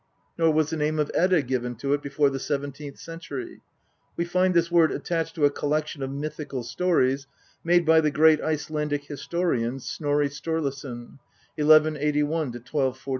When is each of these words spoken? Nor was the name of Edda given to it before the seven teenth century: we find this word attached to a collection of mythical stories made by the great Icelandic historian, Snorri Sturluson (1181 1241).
Nor 0.35 0.49
was 0.53 0.71
the 0.71 0.77
name 0.77 0.97
of 0.97 1.11
Edda 1.13 1.43
given 1.43 1.75
to 1.75 1.93
it 1.93 2.01
before 2.01 2.31
the 2.31 2.39
seven 2.39 2.71
teenth 2.71 2.97
century: 2.97 3.61
we 4.17 4.25
find 4.25 4.55
this 4.55 4.71
word 4.71 4.91
attached 4.91 5.35
to 5.35 5.45
a 5.45 5.51
collection 5.51 6.01
of 6.01 6.09
mythical 6.09 6.63
stories 6.63 7.27
made 7.63 7.85
by 7.85 8.01
the 8.01 8.09
great 8.09 8.41
Icelandic 8.41 9.03
historian, 9.03 9.79
Snorri 9.79 10.29
Sturluson 10.29 11.19
(1181 11.53 12.29
1241). 12.45 12.95